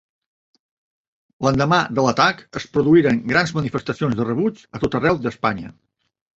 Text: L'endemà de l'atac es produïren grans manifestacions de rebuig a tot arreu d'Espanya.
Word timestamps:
L'endemà 1.47 1.79
de 1.99 2.07
l'atac 2.07 2.41
es 2.61 2.67
produïren 2.79 3.21
grans 3.35 3.55
manifestacions 3.61 4.19
de 4.23 4.29
rebuig 4.33 4.67
a 4.81 4.85
tot 4.87 5.01
arreu 5.03 5.25
d'Espanya. 5.29 5.75